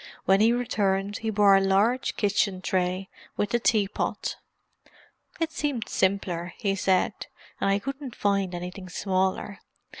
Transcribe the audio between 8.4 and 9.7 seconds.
anything smaller.